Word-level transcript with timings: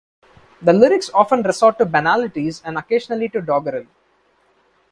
The 0.63 0.73
lyrics 0.73 1.11
often 1.13 1.43
resort 1.43 1.77
to 1.77 1.85
banalities 1.85 2.59
and 2.65 2.75
occasionally 2.75 3.29
to 3.29 3.39
doggerel. 3.39 3.85